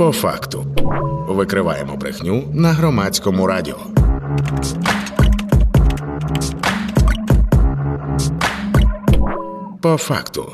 [0.00, 0.64] По факту
[1.28, 3.76] викриваємо брехню на громадському радіо.
[9.82, 10.52] По факту.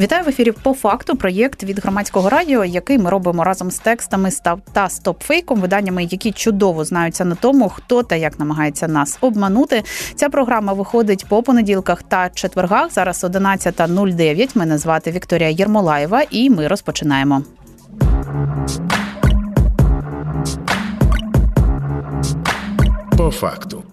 [0.00, 1.16] Вітаю в ефірі по факту.
[1.16, 6.32] Проєкт від громадського радіо, який ми робимо разом з текстами став та стопфейком, виданнями, які
[6.32, 9.82] чудово знаються на тому, хто та як намагається нас обманути.
[10.14, 12.92] Ця програма виходить по понеділках та четвергах.
[12.92, 14.58] Зараз 11.09.
[14.58, 17.42] Мене звати Вікторія Єрмолаєва, і ми розпочинаємо.
[23.16, 23.84] По факту.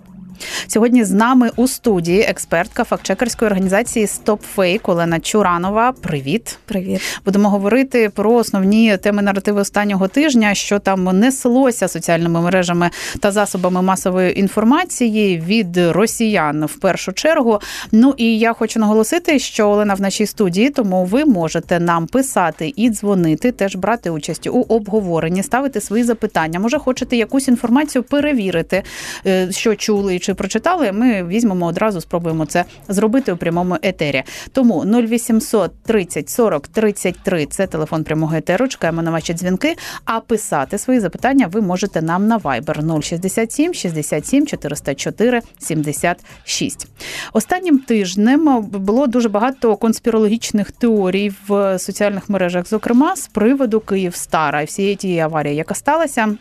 [0.67, 5.91] Сьогодні з нами у студії експертка фактчекерської організації StopFake Олена Чуранова.
[5.91, 7.01] Привіт, привіт.
[7.25, 13.81] Будемо говорити про основні теми наративи останнього тижня, що там неслося соціальними мережами та засобами
[13.81, 17.59] масової інформації від росіян в першу чергу.
[17.91, 22.73] Ну і я хочу наголосити, що Олена в нашій студії, тому ви можете нам писати
[22.75, 26.59] і дзвонити, теж брати участь у обговоренні, ставити свої запитання.
[26.59, 28.83] Може, хочете якусь інформацію перевірити,
[29.25, 34.23] е, що чули чи прочитали, ми візьмемо одразу, спробуємо це зробити у прямому етері.
[34.51, 38.67] Тому 0800 30 40 33– це телефон прямого етеру.
[38.67, 39.75] Чекаємо на ваші дзвінки.
[40.05, 46.87] А писати свої запитання ви можете нам на Viber 067 67 404 76.
[47.33, 54.65] Останнім тижнем було дуже багато конспірологічних теорій в соціальних мережах, зокрема з приводу Київстара і
[54.65, 56.35] всієї тієї аварії, яка сталася.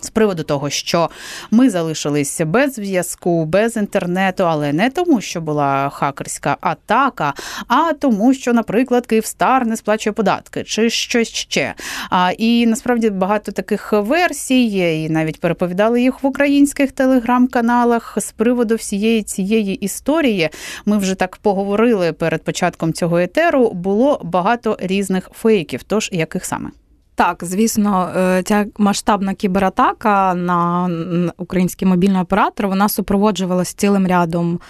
[0.00, 1.10] З приводу того, що
[1.50, 7.34] ми залишилися без зв'язку, без інтернету, але не тому, що була хакерська атака,
[7.68, 11.74] а тому, що, наприклад, Київстар не сплачує податки чи щось ще.
[12.10, 18.74] А, І насправді багато таких версій, і навіть переповідали їх в українських телеграм-каналах з приводу
[18.74, 20.48] всієї цієї історії.
[20.86, 23.70] Ми вже так поговорили перед початком цього етеру.
[23.70, 25.82] Було багато різних фейків.
[25.82, 26.70] Тож яких саме?
[27.16, 30.90] Так, звісно, е, ця масштабна кібератака на
[31.36, 34.60] український мобільний оператор вона супроводжувалася цілим рядом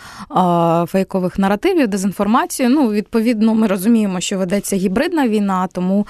[0.86, 2.68] фейкових наративів, дезінформації.
[2.68, 6.06] Ну, відповідно, ми розуміємо, що ведеться гібридна війна, тому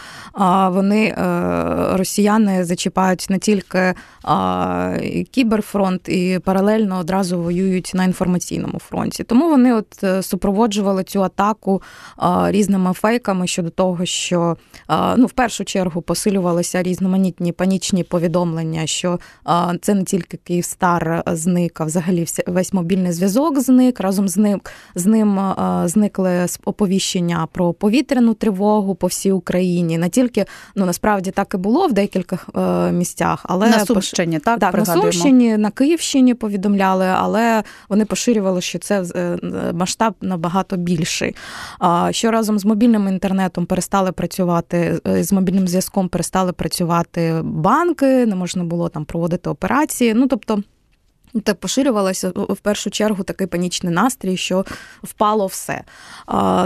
[0.69, 1.17] вони е,
[1.93, 3.95] росіяни зачіпають не тільки
[5.31, 9.25] кіберфронт і паралельно одразу воюють на інформаційному фронті.
[9.25, 11.83] Тому вони от е, супроводжували цю атаку
[12.47, 14.57] різними фейками щодо того, що
[15.17, 19.21] ну, в першу чергу посилювалися різноманітні панічні повідомлення, що
[19.81, 24.01] це не тільки Київстар зник, а взагалі весь мобільний зв'язок зник.
[24.01, 24.61] Разом з ним
[24.95, 25.41] з ним
[25.85, 29.99] зникли оповіщення про повітряну тривогу по всій Україні.
[29.99, 30.45] Не тільки
[30.77, 34.85] ну насправді так і було в декількох е, місцях, але на Сумщині, так, так на
[34.85, 39.39] Сумщині, на Київщині повідомляли, але вони поширювали, що це е,
[39.73, 41.37] масштаб набагато більший.
[42.11, 48.35] Що разом з мобільним інтернетом перестали працювати е, з мобільним зв'язком перестали працювати банки, не
[48.37, 50.15] можна було там проводити операції.
[50.15, 50.63] Ну тобто.
[51.43, 54.65] Так поширювалося в першу чергу такий панічний настрій, що
[55.03, 55.85] впало все.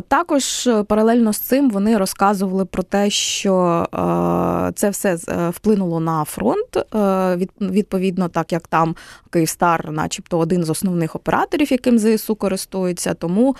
[0.08, 6.00] Також е, паралельно з цим вони розказували про те, що е, це все е, вплинуло
[6.00, 6.78] на фронт.
[7.60, 8.96] Відповідно, так як там
[9.30, 13.14] Київстар, начебто, один з основних операторів, яким ЗСУ користується.
[13.14, 13.56] Тому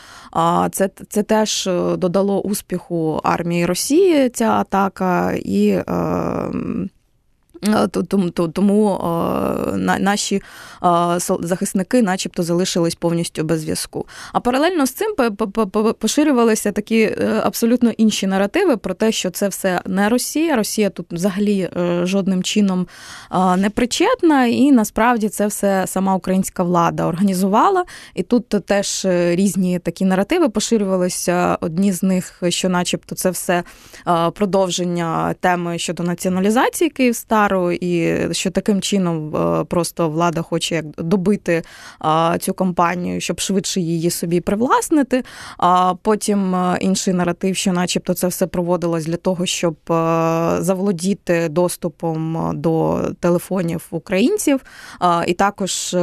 [0.71, 5.79] це це теж додало успіху армії Росії ця атака і.
[7.67, 9.01] Е, тому тому
[9.79, 10.43] наші
[11.41, 14.07] захисники, начебто, залишились повністю без зв'язку.
[14.33, 15.15] А паралельно з цим
[15.99, 20.57] поширювалися такі е, абсолютно інші наративи про те, що це все не Росія.
[20.57, 22.87] Росія тут взагалі е, жодним чином
[23.57, 27.85] не причетна, і насправді це все сама українська влада організувала.
[28.15, 31.59] І тут теж різні такі наративи поширювалися.
[31.61, 33.63] Одні з них, що, начебто, це все
[34.35, 37.48] продовження теми щодо націоналізації Київстар.
[37.49, 41.63] Болсонару, і що таким чином е, просто влада хоче як добити
[42.41, 45.25] цю компанію, щоб швидше її собі привласнити.
[45.59, 49.93] А потім е, інший наратив, що, начебто, це все проводилось для того, щоб е,
[50.61, 54.61] заволодіти доступом до телефонів українців,
[55.27, 55.97] і також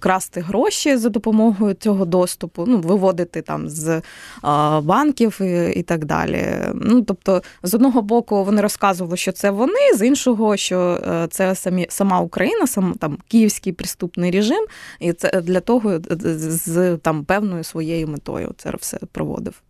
[0.00, 4.02] красти гроші за допомогою цього доступу, ну виводити там з
[4.82, 6.46] банків і, і так далі.
[6.74, 11.26] Ну тобто, з одного боку, вони розказували, що це вони з іншого іншого, що е,
[11.30, 14.66] це самі сама Україна, сам там київський приступний режим,
[15.00, 19.62] і це для того з там певною своєю метою це все проводив.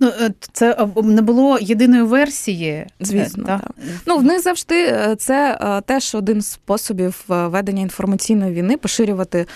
[0.00, 2.70] Ну, е, це е, не було єдиної версії.
[2.70, 3.58] е, Звісно, та?
[3.58, 3.70] так.
[4.06, 9.46] Ну, в них завжди це теж один з способів ведення інформаційної війни поширювати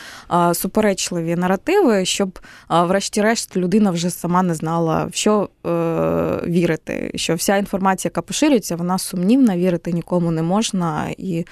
[0.53, 2.39] суперечливі наративи, щоб,
[2.71, 5.49] врешті-решт, людина вже сама не знала, в що
[6.47, 7.11] вірити.
[7.15, 11.45] Що вся інформація, яка поширюється, вона сумнівна, вірити нікому не можна і.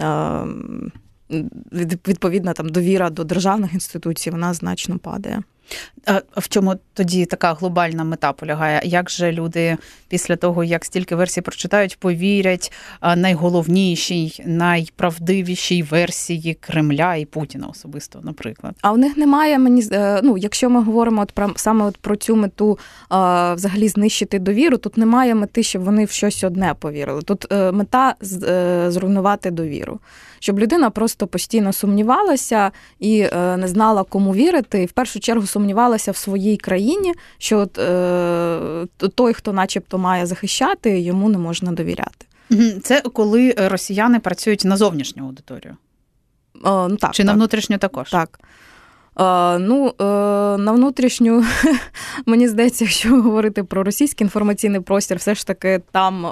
[0.00, 0.44] е,
[1.72, 1.98] від-
[2.52, 5.42] там довіра до державних інституцій вона значно падає.
[6.06, 8.80] А в чому тоді така глобальна мета полягає?
[8.84, 9.76] Як же люди
[10.08, 12.72] після того, як стільки версій прочитають, повірять
[13.16, 18.74] найголовнішій, найправдивішій версії Кремля і Путіна особисто, наприклад?
[18.80, 22.16] А у них немає мені е, ну, якщо ми говоримо от про саме от про
[22.16, 22.78] цю мету
[23.54, 27.22] взагалі знищити довіру, тут немає мети, щоб вони в щось одне повірили.
[27.22, 30.00] Тут е, мета е, зруйнувати довіру,
[30.38, 35.59] щоб людина просто постійно сумнівалася і не знала, кому вірити, і в першу чергу сумнівалася
[36.12, 42.26] в своїй країні, що от, е, той, хто, начебто, має захищати, йому не можна довіряти.
[42.82, 45.76] Це коли е, росіяни працюють на зовнішню аудиторію,
[46.62, 47.26] О, ну, так, чи так.
[47.26, 48.10] на внутрішню також?
[48.10, 48.40] Так.
[49.58, 50.04] Ну, е,
[50.58, 51.44] на внутрішню,
[52.26, 56.30] мені здається, якщо говорити про російський інформаційний простір, все ж таки там е,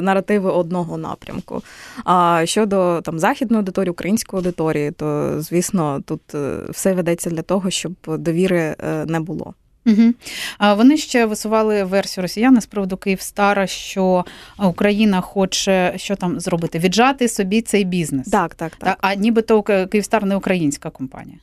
[0.00, 1.62] наративи одного напрямку.
[2.04, 7.70] А щодо там західної аудиторії, української аудиторії, то звісно, тут е, все ведеться для того,
[7.70, 8.76] щоб довіри
[9.06, 9.54] не було.
[9.86, 10.12] Угу.
[10.58, 14.24] А вони ще висували версію росіяни з приводу Київстара, що
[14.58, 16.78] Україна хоче що там зробити?
[16.78, 18.28] Віджати собі цей бізнес.
[18.28, 18.88] Так, так, так.
[18.88, 21.38] Та, а нібито Ки- Київстар не українська компанія.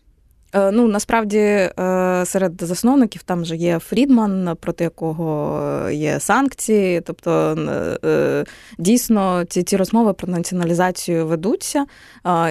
[0.53, 1.71] Е, Ну, насправді е,
[2.25, 7.01] серед засновників там же є Фрідман, проти якого є санкції.
[7.01, 7.57] Тобто,
[8.05, 8.45] е,
[8.77, 11.85] дійсно, ці, ці розмови про націоналізацію ведуться.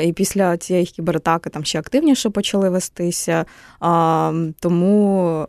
[0.05, 3.45] І після цієї кібератаки там ще активніше почали вестися.
[4.61, 5.47] Тому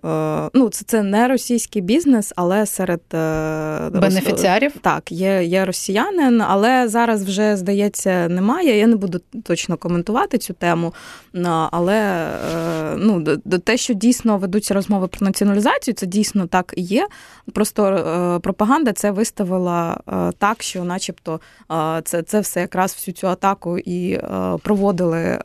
[0.53, 3.01] ну, це, це не російський бізнес, але серед
[3.94, 4.71] Бенефіціарів?
[4.81, 8.77] так, є, є росіянин, але зараз вже, здається, немає.
[8.77, 10.94] Я не буду точно коментувати цю тему,
[11.71, 12.29] але
[12.98, 17.07] ну, д- д- те, що дійсно ведуться розмови про націоналізацію, це дійсно так і є.
[17.54, 21.40] Просто е, пропаганда це виставила е, так, що, начебто,
[21.72, 24.22] е, це, це все якраз всю цю атаку і е,
[24.63, 25.40] проводили, е,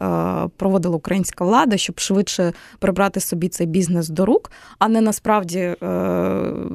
[0.57, 5.77] проводила українська влада, щоб швидше прибрати собі цей бізнес до рук, а не насправді е,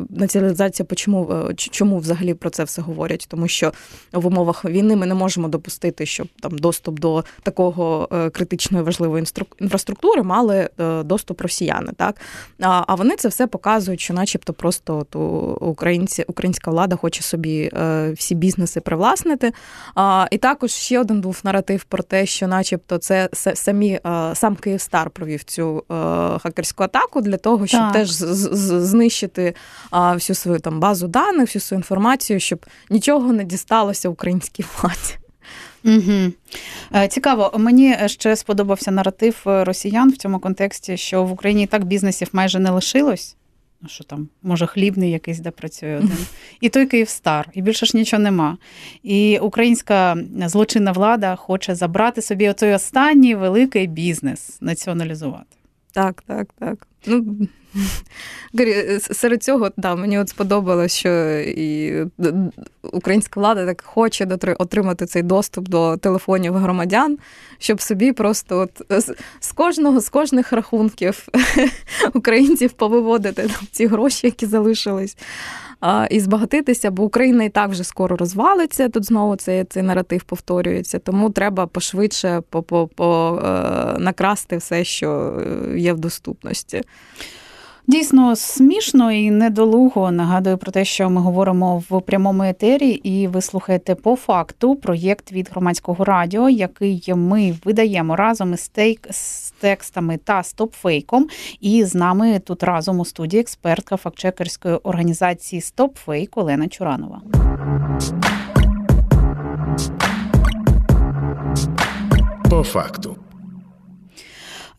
[0.10, 0.86] націоналізація.
[0.86, 3.26] Почому е, чому взагалі про це все говорять?
[3.30, 3.74] Тому що
[4.14, 9.24] в умовах війни ми не можемо допустити, щоб там доступ до такого е, критичної важливої
[9.24, 9.46] інстру-
[10.14, 11.92] інфраструктури мали е, доступ росіяни.
[11.98, 12.16] Так
[12.62, 15.16] а, вони це все показують, що, начебто, просто от,
[15.62, 19.54] українці, українська влада хоче собі е, всі бізнеси привласнити.
[20.32, 25.10] І також ще один був наратив про те, що, начебто, це самі е, сам Київстар
[25.10, 25.84] провів цю
[26.44, 27.94] хакерську атаку для того, щоб Так.
[27.94, 29.56] теж знищити
[29.92, 35.23] всю свою там базу даних, всю свою інформацію, щоб нічого не дісталося українській владі.
[35.86, 36.32] Угу.
[37.10, 41.84] Цікаво, мені ще сподобався наратив е, росіян в цьому контексті, що в Україні і так
[41.84, 43.36] бізнесів майже не лишилось.
[43.82, 46.18] Ну, Що там, може, хлібний якийсь, де працює один.
[46.62, 48.58] І той Київстар, і більше ж нічого нема.
[49.04, 55.56] І українська злочинна влада хоче забрати собі оцей останній великий бізнес, націоналізувати.
[55.92, 56.88] Так, так, так.
[57.06, 57.38] Ну,
[59.00, 61.94] серед цього да, мені от сподобалось, що і
[62.84, 64.28] українська влада так хоче
[64.60, 67.18] отримати цей доступ до телефонів громадян,
[67.58, 69.04] щоб собі просто от
[69.40, 71.28] з, кожного з кожних рахунків
[72.14, 75.18] українців повиводити там, ці гроші, які залишились.
[76.10, 78.90] І збагатитися, бо Україна і так вже скоро розвалиться.
[78.90, 81.00] Тут знову цей, цей наратив повторюється.
[81.00, 85.40] Тому треба пошвидше по, по, по, е, накрасти все, що
[85.74, 86.82] е, є в доступності.
[87.88, 93.42] Дійсно смішно і недолуго нагадую про те, що ми говоримо в прямому етері, і ви
[93.42, 100.18] слухаєте по факту проєкт від громадського радіо, який ми видаємо разом із тейк з текстами
[100.18, 101.28] та стопфейком.
[101.62, 107.22] І з нами тут разом у студії експертка фактчекерської організації Стопфейк Олена Чуранова.
[112.50, 113.13] По факту.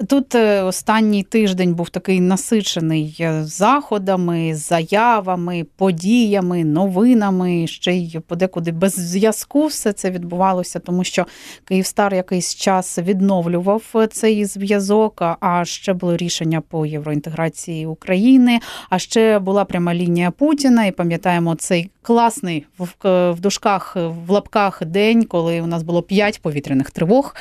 [0.08, 7.66] Тут е, останній тиждень був такий насичений е, заходами, заявами, подіями, новинами.
[7.66, 11.26] Ще й подекуди без зв'язку все це відбувалося, тому що
[11.64, 15.22] Київстар якийсь час відновлював е, цей зв'язок.
[15.22, 18.60] а- ще було рішення по євроінтеграції України.
[18.90, 20.86] А ще була пряма лінія Путіна.
[20.86, 26.90] І пам'ятаємо цей класний в, дужках, в лапках день, коли у нас було п'ять повітряних
[26.90, 27.34] тривог.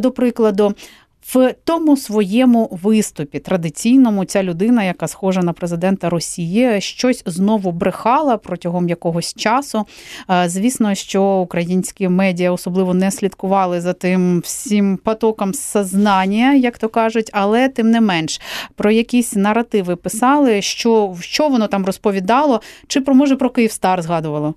[0.00, 0.74] До прикладу.
[1.26, 8.36] В тому своєму виступі традиційному ця людина, яка схожа на президента Росії, щось знову брехала
[8.36, 9.86] протягом якогось часу.
[10.46, 17.30] Звісно, що українські медіа особливо не слідкували за тим всім потоком сознання, як то кажуть,
[17.32, 18.40] але тим не менш
[18.74, 24.54] про якісь наративи писали, що що воно там розповідало, чи про може про Київстар згадувало.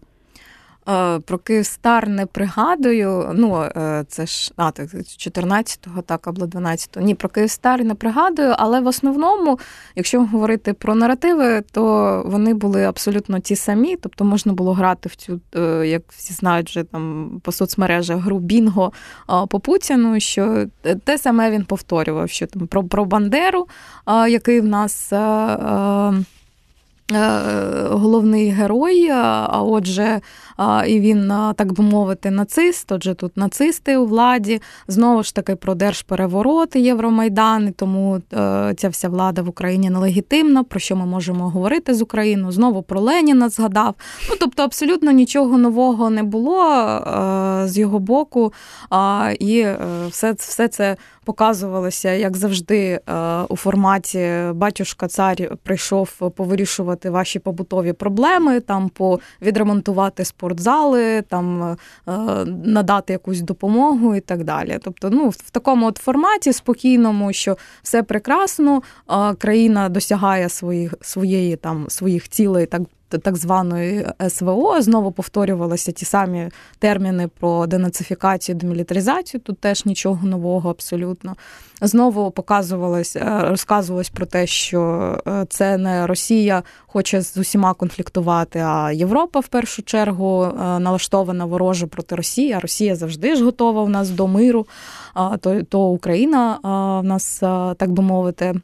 [0.90, 3.32] Е, про Київстар не пригадую.
[3.34, 7.06] Ну, е, це ж а, так, 14-го, так, або 12-го.
[7.06, 9.60] Ні, про Київстар не пригадую, але в основному,
[9.96, 13.96] якщо говорити про наративи, то вони були абсолютно ті самі.
[13.96, 18.40] Тобто можна було грати в цю, е, як всі знають, вже там по соцмережах гру
[18.40, 18.92] Бінго
[19.50, 20.66] по Путіну, що
[21.04, 23.68] те саме він повторював, що там про, про Бандеру,
[24.08, 25.14] який в нас.
[27.12, 30.22] Е, головний герой, а отже,
[30.88, 32.92] і він, так би мовити, нацист.
[32.92, 34.62] Отже, тут нацисти у владі.
[34.88, 40.64] Знову ж таки про держпереворот Євромайдан, і тому е, ця вся влада в Україні нелегітимна.
[40.64, 42.52] Про що ми можемо говорити з Україною?
[42.52, 43.96] Знову про Леніна згадав.
[44.30, 48.54] Ну тобто, абсолютно нічого нового не було е, з його боку,
[49.40, 49.66] і
[50.10, 53.00] все, все це показувалося, як завжди,
[53.50, 58.92] у форматі батюшка цар прийшов повирішувати ваші побутові проблеми, там
[59.42, 62.12] відремонтувати спортзали, там е,
[62.66, 64.80] надати якусь допомогу і так далі.
[64.84, 68.82] Тобто, ну в такому от форматі спокійному, що все прекрасно,
[69.38, 72.82] країна досягає своїх своєї там своїх цілей, так
[73.18, 79.42] так званої СВО знову повторювалися ті самі терміни про денацифікацію, демілітаризацію.
[79.42, 81.36] Тут теж нічого нового абсолютно.
[81.82, 88.60] Знову показувалось, е, розказувалось про те, що е, це не Росія хоче з усіма конфліктувати,
[88.60, 92.54] а Європа в першу чергу е, налаштована вороже проти Росії.
[92.54, 94.68] а Росія завжди ж готова в нас до миру.
[95.40, 96.60] То, то Україна
[97.04, 97.40] в нас,
[97.78, 98.56] так би мовити.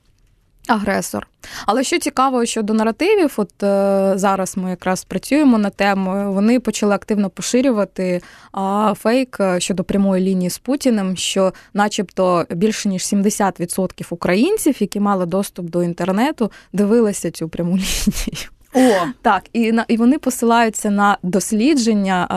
[0.68, 1.27] Агресор.
[1.65, 6.96] Але що цікаво щодо наративів, от е, зараз ми якраз працюємо над тему, вони почали
[6.96, 14.06] активно поширювати а, фейк е, щодо прямої лінії з Путіним, що, начебто, більше ніж 70%
[14.10, 18.50] українців, які мали доступ до інтернету, дивилися цю пряму лінію.
[18.74, 22.28] О, так, і на і вони посилаються на дослідження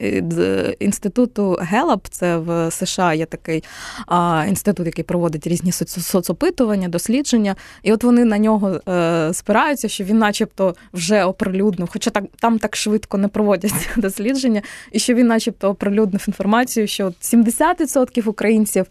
[0.00, 2.06] е, е, інституту Гелап.
[2.10, 3.64] Це в США є такий
[4.12, 7.56] е, інститут, який проводить різні соцопитування, дослідження.
[7.82, 12.58] І от вони на нього е, спираються, що він, начебто, вже оприлюднив, хоча так там
[12.58, 18.86] так швидко не проводяться дослідження, і що він, начебто, оприлюднив інформацію, що 70% українців.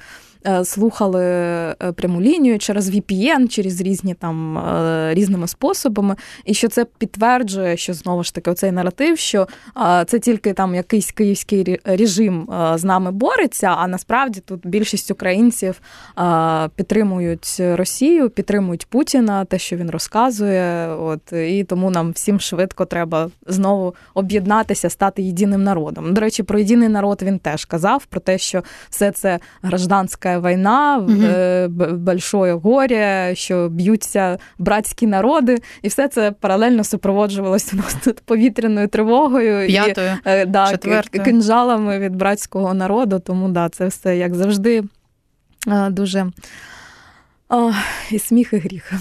[0.48, 6.68] Е, слухали е, пряму лінію через VPN, через різні там е, різними способами, і що
[6.68, 9.48] це підтверджує, що знову ж таки оцей наратив, що
[10.08, 13.68] це тільки там якийсь київський режим з нами бореться.
[13.68, 15.82] А насправді тут більшість українців
[16.76, 20.88] підтримують Росію, підтримують Путіна, те, що він розказує.
[20.88, 26.14] От і тому нам всім швидко треба знову об'єднатися, стати єдиним народом.
[26.14, 29.40] До речі, про єдиний народ він теж казав про те, що все це
[30.36, 31.96] гражданська війна, угу.
[31.96, 38.88] большое горе, що б'ються братські народи, і все це паралельно супроводжувалося у нас тут повітряною
[38.88, 40.78] тривогою П'ятою, і е, да,
[41.24, 43.20] кинжалами від братського народу.
[43.20, 44.84] Тому да, це все як завжди
[45.90, 46.32] дуже.
[47.50, 47.72] О,
[48.12, 48.94] І сміх, і гріх.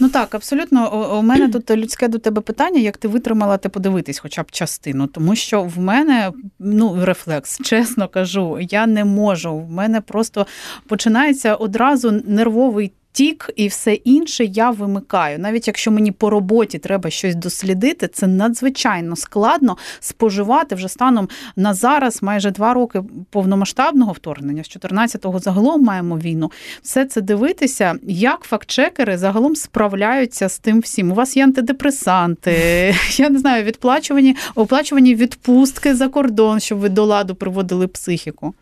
[0.00, 1.18] Ну так, абсолютно.
[1.18, 5.06] У мене тут людське до тебе питання, як ти витримала ти подивитись хоча б частину,
[5.06, 9.56] тому що в мене ну рефлекс, чесно кажу, я не можу.
[9.56, 10.46] В мене просто
[10.86, 15.38] починається одразу нервовий тік і все інше я вимикаю.
[15.38, 21.74] Навіть якщо мені по роботі треба щось дослідити, це надзвичайно складно споживати вже станом на
[21.74, 24.64] зараз, майже два роки повномасштабного вторгнення.
[24.64, 26.50] З 14-го загалом маємо війну.
[26.82, 31.10] Все це дивитися, як фактчекери загалом справляються з тим всім.
[31.12, 37.04] У вас є антидепресанти, я не знаю, відплачувані оплачувані відпустки за кордон, щоб ви до
[37.04, 38.54] ладу приводили психіку.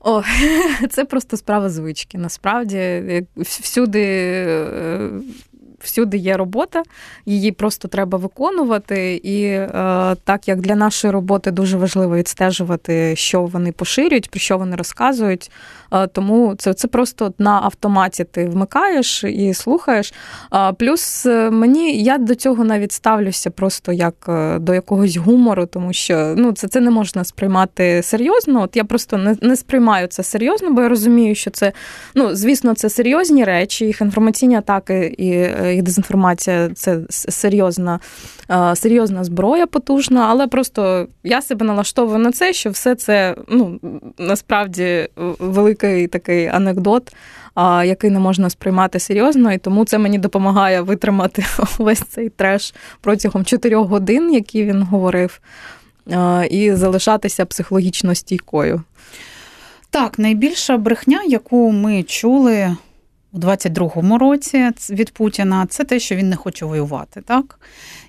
[0.00, 0.22] О,
[0.90, 2.18] це просто справа звички.
[2.18, 3.02] Насправді,
[3.36, 5.10] всюди е,
[5.80, 6.82] всюди є робота,
[7.26, 9.14] її просто треба виконувати.
[9.14, 9.68] І е,
[10.24, 15.50] так як для нашої роботи дуже важливо відстежувати, що вони поширюють, про що вони розказують.
[15.92, 20.14] Е, тому це це просто на автоматі ти вмикаєш і слухаєш.
[20.54, 25.66] Е, плюс е, мені я до цього навіть ставлюся просто як е, до якогось гумору,
[25.66, 28.62] тому що ну, це це не можна сприймати серйозно.
[28.62, 31.72] От я просто не, не сприймаю це серйозно, бо я розумію, що це,
[32.14, 35.28] ну, звісно, це серйозні речі, їх інформаційні атаки і
[35.78, 38.00] і дезінформація це серйозна,
[38.74, 43.80] серйозна зброя потужна, але просто я себе налаштовую на це, що все це ну
[44.18, 45.08] насправді
[45.82, 47.12] великий такий анекдот
[47.84, 51.44] який не можна сприймати серйозно, і тому це мені допомагає витримати
[51.78, 55.40] весь цей треш протягом чотирьох годин, які він говорив,
[56.50, 58.82] і залишатися психологічно стійкою.
[59.90, 62.76] Так, найбільша брехня, яку ми чули
[63.32, 67.60] у 22-му році від Путіна, це те, що він не хоче воювати, так?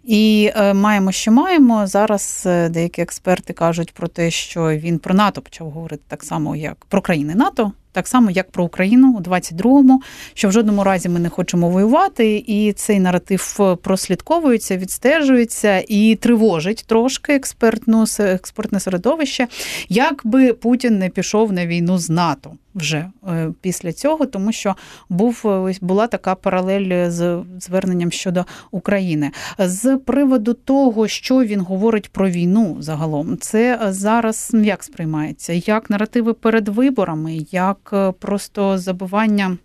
[0.03, 1.87] І е, маємо, що маємо.
[1.87, 6.55] Зараз е, деякі експерти кажуть про те, що він про НАТО почав говорити так само,
[6.55, 10.01] як про країни НАТО так само, як про Україну у 22-му,
[10.33, 16.83] що в жодному разі ми не хочемо воювати, і цей наратив прослідковується, відстежується і тривожить
[16.87, 19.47] трошки експертну експертне середовище,
[19.89, 24.75] якби Путін не пішов на війну з НАТО вже е, після цього, тому що
[25.09, 25.43] був
[25.81, 29.31] була така паралель з зверненням щодо України.
[29.59, 36.33] З приводу того, що він говорить про війну загалом, це зараз як сприймається, як наративи
[36.33, 39.57] перед виборами, як е, просто забування.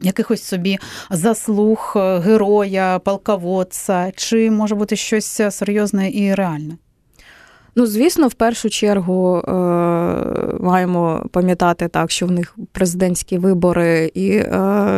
[0.00, 0.78] Якихось собі
[1.10, 6.76] заслуг е, героя, полководця, чи може бути щось серйозне і реальне?
[7.78, 9.52] Ну, звісно, в першу чергу е,
[10.60, 14.48] маємо пам'ятати так, що в них президентські вибори, і е,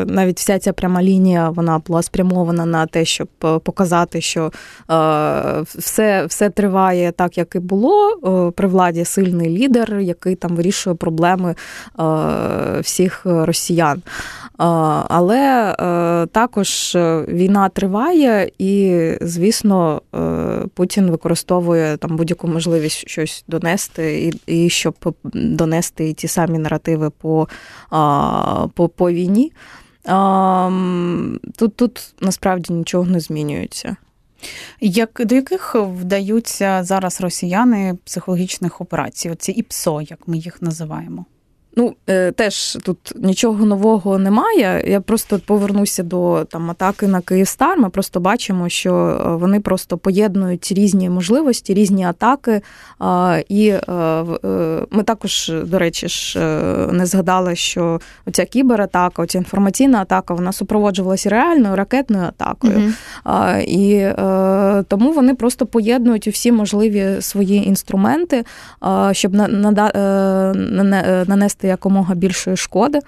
[0.07, 4.53] навіть вся ця пряма лінія вона була спрямована на те, щоб е, показати, що
[5.65, 8.53] все все триває так, як і було.
[8.57, 11.55] При владі сильний лідер, який там вирішує проблеми
[12.83, 14.03] всіх росіян.
[15.09, 15.75] Але
[16.33, 16.93] також
[17.29, 20.03] війна триває, і, звісно,
[20.75, 24.95] Путін використовує там будь-яку можливість можливість щось донести, і і щоб
[25.33, 27.49] донести ті самі наративи по
[28.75, 29.53] по, по війні.
[31.57, 33.97] Тут тут насправді нічого не змінюється.
[34.81, 39.31] Як До яких вдаються зараз росіяни психологічних операцій?
[39.31, 41.25] Оці ІПСО, як ми їх називаємо?
[41.79, 44.85] Ну, е, теж тут нічого нового немає.
[44.87, 47.79] Я просто повернуся до там атаки на Київстар.
[47.79, 52.61] Ми просто бачимо, що е, вони просто поєднують різні можливості, різні атаки.
[53.49, 53.83] І е,
[54.91, 56.39] ми також, до речі, ж
[56.93, 62.93] не згадали, що оця кібератака, оця інформаційна атака, вона супроводжувалася реальною ракетною атакою.
[63.25, 63.61] Mm-hmm.
[63.61, 64.13] І
[64.89, 68.45] тому вони просто поєднують усі можливі свої інструменти,
[69.13, 69.35] щоб
[71.27, 73.01] нанести якомога більшої шкоди.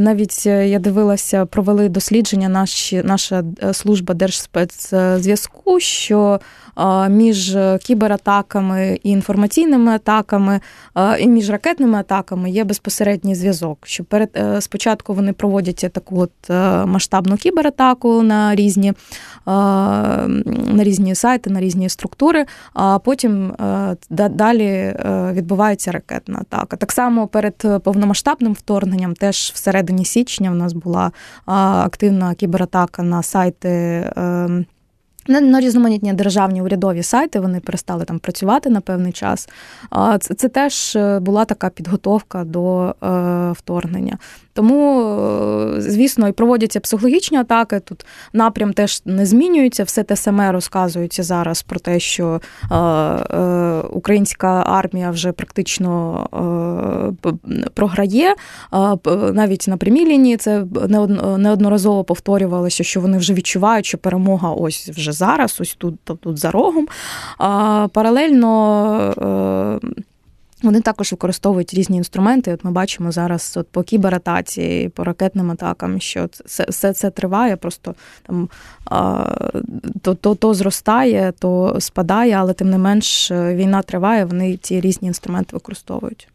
[0.00, 6.40] Навіть е, я дивилася, провели дослідження наші, наша е, служба Держспецзв'язку, що
[7.08, 10.60] між кібератаками і інформаційними атаками,
[11.18, 13.78] і між ракетними атаками є безпосередній зв'язок.
[13.84, 16.50] Що перед е, спочатку вони проводять таку от
[16.88, 18.92] масштабну кібератаку на різні
[19.46, 23.52] на різні сайти, на різні структури, а потім
[24.10, 24.96] далі
[25.32, 26.76] відбувається ракетна атака.
[26.76, 31.12] Так само перед повномасштабним вторгненням теж всередині січня в нас була
[31.46, 33.68] активна кібератака на сайти.
[34.16, 34.66] Ем,
[35.28, 39.48] на різноманітні державні урядові сайти вони перестали там працювати на певний час.
[40.20, 44.18] Це, це теж е, була така підготовка до е, вторгнення.
[44.56, 45.02] Тому,
[45.76, 47.80] е, звісно, і проводяться психологічні атаки.
[47.80, 49.84] Тут напрям теж не змінюється.
[49.84, 52.40] Все те саме розказується зараз про те, що
[52.70, 56.26] е, е, українська армія вже практично
[57.24, 57.30] е,
[57.74, 58.34] програє.
[59.32, 60.64] Навіть на прямій лінії це
[61.38, 66.50] неодноразово повторювалося, що вони вже відчувають, що перемога ось вже зараз, ось тут, тут за
[66.50, 66.88] рогом.
[67.92, 68.46] Паралельно.
[70.66, 72.52] Е, вони також використовують різні інструменти.
[72.52, 77.56] От ми бачимо зараз от по кібератації, по ракетним атакам, що це все це триває,
[77.56, 78.48] просто там
[80.02, 84.24] то, то, то зростає, то спадає, але тим не менш війна триває.
[84.24, 86.28] Вони ці різні інструменти використовують.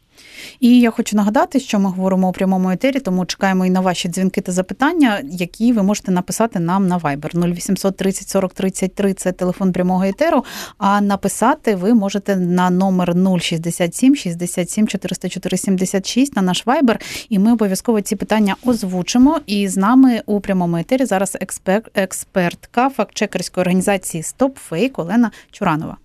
[0.59, 4.09] І я хочу нагадати, що ми говоримо у прямому етері, тому чекаємо і на ваші
[4.09, 9.31] дзвінки та запитання, які ви можете написати нам на Viber 0800 30 40 33– це
[9.31, 10.45] телефон прямого етеру.
[10.77, 17.53] А написати ви можете на номер 067 67 404 76 на наш Viber, і ми
[17.53, 19.39] обов'язково ці питання озвучимо.
[19.45, 25.97] І з нами у прямому етері зараз експерт, експертка фактчекерської організації StopFake Олена Чуранова.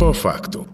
[0.00, 0.66] По факту.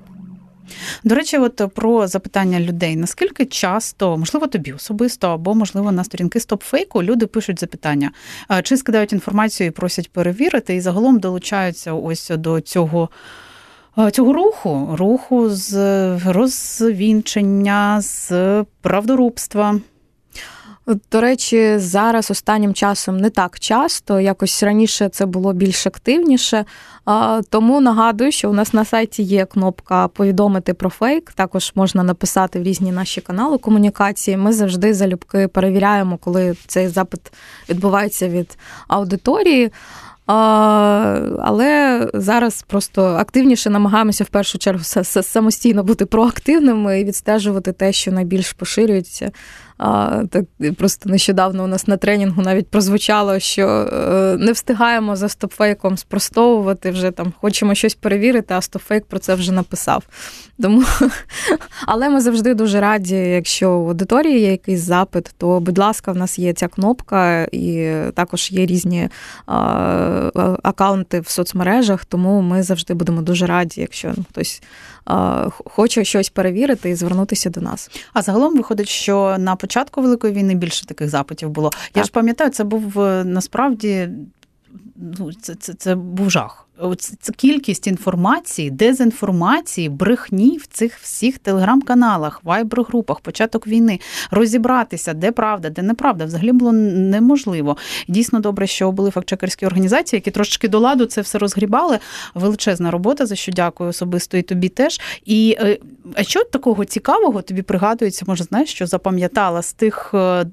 [1.04, 6.40] До речі, от про запитання людей: наскільки часто, можливо, тобі особисто, або, можливо, на сторінки
[6.40, 8.10] стопфейку люди пишуть запитання,
[8.62, 13.08] чи скидають інформацію і просять перевірити, і загалом долучаються ось до цього.
[14.12, 15.74] Цього руху, руху з
[16.18, 19.80] розвінчення, з правдорубства.
[21.12, 26.64] До речі, зараз останнім часом не так часто, якось раніше це було більш активніше.
[27.48, 31.32] Тому нагадую, що у нас на сайті є кнопка повідомити про фейк.
[31.32, 34.36] Також можна написати в різні наші канали комунікації.
[34.36, 37.20] Ми завжди залюбки перевіряємо, коли цей запит
[37.68, 39.72] відбувається від аудиторії.
[40.26, 44.84] Але зараз просто активніше намагаємося в першу чергу
[45.22, 49.30] самостійно бути проактивними і відстежувати те, що найбільш поширюється.
[49.78, 50.44] Так
[50.78, 56.90] просто нещодавно у нас на тренінгу навіть прозвучало, що е, не встигаємо за стопфейком спростовувати
[56.90, 60.04] вже там, хочемо щось перевірити, а стопфейк про це вже написав.
[60.62, 60.82] Тому,
[61.86, 66.16] але ми завжди дуже раді, якщо в аудиторії є якийсь запит, то будь ласка, в
[66.16, 69.08] нас є ця кнопка, і також є різні
[70.62, 74.62] акаунти в соцмережах, тому ми завжди будемо дуже раді, якщо хтось
[75.64, 77.90] хоче щось перевірити і звернутися до нас.
[78.12, 81.70] А загалом виходить, що на початку великої війни більше таких запитів було.
[81.70, 81.80] Так.
[81.94, 84.08] Я ж пам'ятаю, це був е, насправді
[84.96, 86.65] ну, це, це, це був жах.
[87.36, 95.82] Кількість інформації, дезінформації, брехні в цих всіх телеграм-каналах, вайбер-групах, початок війни, розібратися, де правда, де
[95.82, 97.76] неправда, взагалі було неможливо.
[98.08, 101.98] Дійсно добре, що були фактчекерські організації, які трошечки до ладу це все розгрібали.
[102.34, 105.00] Величезна робота, за що дякую особисто і тобі теж.
[105.24, 105.78] І е,
[106.14, 110.46] а що такого цікавого тобі пригадується, може, знаєш, що запам'ятала з тих е,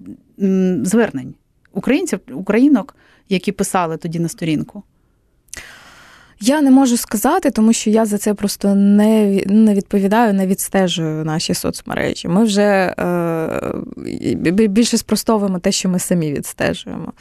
[0.84, 1.34] звернень
[1.74, 2.96] українців, українок,
[3.30, 4.84] які писали тоді на сторінку?
[6.46, 11.26] Я не можу сказати, тому що я за це просто не не відповідаю, не відстежую
[11.26, 12.28] наші соцмережі.
[12.28, 17.14] Ми вже е, більше спростовуємо те, що ми самі відстежуємо.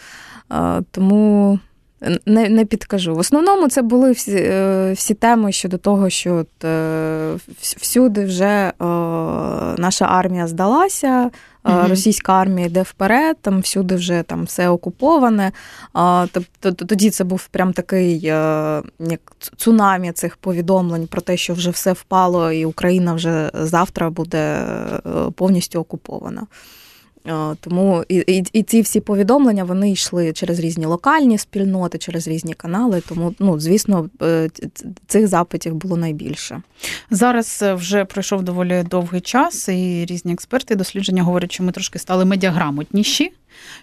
[0.53, 1.59] Е, тому
[2.27, 3.15] не не підкажу.
[3.15, 8.45] В основному це були всі е, всі теми щодо того, що от, е, всюди вже
[8.45, 8.73] е,
[9.79, 11.31] наша армія здалася.
[11.65, 11.89] Mm-hmm.
[11.89, 15.53] Російська армія йде вперед, там всюди вже там все окуповане.
[16.33, 19.21] Тобто тоді це був прям такий як
[19.57, 24.67] цунамі цих повідомлень про те, що вже все впало, і Україна вже завтра буде
[25.35, 26.47] повністю окупована.
[27.61, 32.55] Тому і, і і, ці всі повідомлення вони йшли через різні локальні спільноти, через різні
[32.55, 33.03] канали.
[33.09, 34.49] Тому, ну звісно, е,
[35.07, 36.63] цих запитів було найбільше.
[37.11, 41.99] Зараз е, вже пройшов доволі довгий час, і різні експерти дослідження говорять, що ми трошки
[41.99, 43.33] стали медіаграмотніші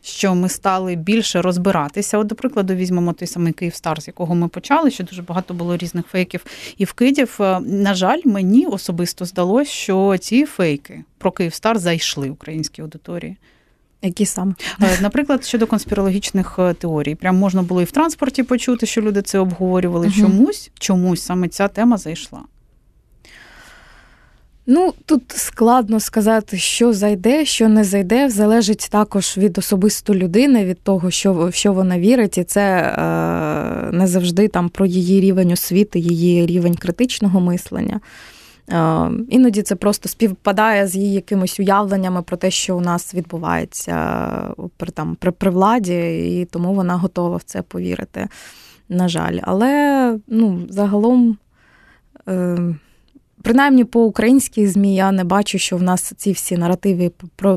[0.02, 2.18] що ми стали більше розбиратися.
[2.18, 5.78] От, до прикладу, візьмемо той самий Київстар, з якого ми почали, що дуже багато було
[5.78, 6.46] різних фейків
[6.78, 7.38] і вкидів.
[7.40, 13.38] Е, на жаль, мені особисто здалося, що ці фейки про Київстар зайшли українській аудиторії.
[14.02, 14.54] Які саме?
[14.82, 19.22] Е, наприклад, щодо конспірологічних е, теорій, прям можна було і в транспорті почути, що люди
[19.22, 20.08] це обговорювали.
[20.08, 20.16] Угу.
[20.16, 22.42] Чомусь, чомусь саме ця тема зайшла.
[24.72, 30.82] Ну, тут складно сказати, що зайде, що не зайде, залежить також від особисто людини, від
[30.82, 35.52] того, що в що вона вірить, і це е, не завжди там про її рівень
[35.52, 38.00] освіти, її рівень критичного мислення.
[38.70, 43.96] Е, іноді це просто співпадає з її якимись уявленнями про те, що у нас відбувається
[44.78, 45.96] при там при, при владі,
[46.42, 48.28] і тому вона готова в це повірити.
[48.90, 51.38] На жаль, але ну, загалом.
[52.28, 52.58] Е,
[53.44, 57.12] Принаймні по українській змі я не бачу, що в нас ці всі наративи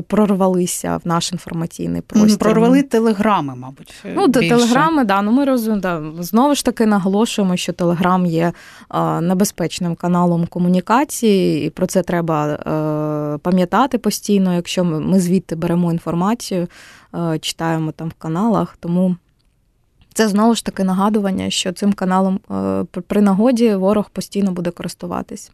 [0.07, 2.39] прорвалися в наш інформаційний простір.
[2.39, 3.93] Прорвали телеграми, мабуть.
[4.15, 4.49] Ну, більше.
[4.49, 5.21] телеграми, да.
[5.21, 6.23] Ну ми розуміємо, да.
[6.23, 8.53] знову ж таки наголошуємо, що телеграм є
[9.21, 16.67] небезпечним каналом комунікації, і про це треба е, пам'ятати постійно, якщо ми звідти беремо інформацію,
[17.15, 18.77] е, читаємо там в каналах.
[18.79, 19.15] Тому.
[20.15, 25.51] Це знову ж таки нагадування, що цим каналом е, при нагоді ворог постійно буде користуватись.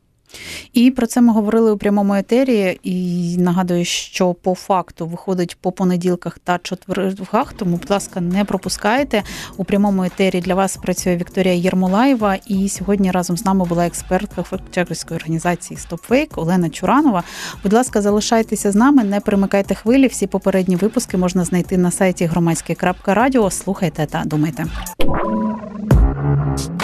[0.74, 2.80] І про це ми говорили у прямому етері.
[2.84, 7.54] І нагадую, що по факту виходить по понеділках та четвергах.
[7.54, 9.24] Тому, будь ласка, не пропускайте.
[9.58, 12.36] У прямому етері для вас працює Вікторія Єрмолаєва.
[12.48, 17.24] І сьогодні разом з нами була експертка фактчекерської організації StopFake Олена Чуранова.
[17.64, 20.08] Будь ласка, залишайтеся з нами, не примикайте хвилі.
[20.08, 23.52] Всі попередні випуски можна знайти на сайті громадське.радіо.
[23.52, 24.66] Слухайте та думайте.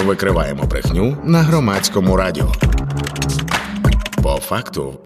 [0.05, 2.51] Викриваємо брехню на громадському радіо.
[4.25, 4.99] По факту